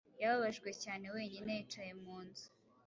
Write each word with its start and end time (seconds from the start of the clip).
Yababajwe 0.21 0.69
cyane, 0.83 1.05
wenyine 1.15 1.51
yicaye 1.57 1.91
mu 2.03 2.17
nzu, 2.25 2.47